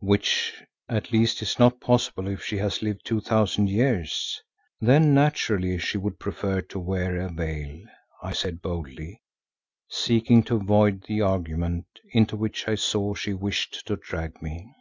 [0.00, 0.52] "Which
[0.88, 4.42] at least is not possible if she has lived two thousand years.
[4.80, 7.78] Then naturally she would prefer to wear a veil,"
[8.20, 9.22] I said boldly,
[9.88, 14.74] seeking to avoid the argument into which I saw she wished to drag me.